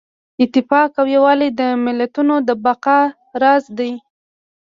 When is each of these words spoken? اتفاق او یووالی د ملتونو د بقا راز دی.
اتفاق 0.43 0.91
او 0.99 1.05
یووالی 1.15 1.49
د 1.59 1.61
ملتونو 1.85 2.35
د 2.47 2.49
بقا 2.65 2.99
راز 3.41 3.63
دی. 3.77 3.91